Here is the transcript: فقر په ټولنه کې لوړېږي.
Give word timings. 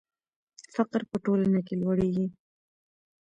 فقر 0.75 1.01
په 1.09 1.17
ټولنه 1.25 1.59
کې 1.67 1.75
لوړېږي. 1.81 2.27